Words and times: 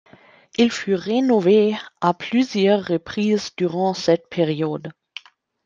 Il 0.57 0.71
fut 0.71 0.95
rénové 0.95 1.75
à 2.01 2.15
plusieurs 2.15 2.83
reprises 2.87 3.51
durant 3.55 3.93
cette 3.93 4.29
période. 4.29 4.91